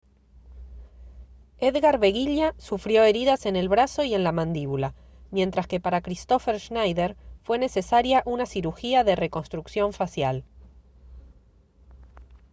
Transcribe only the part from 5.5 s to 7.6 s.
que para kristoffer schneider fue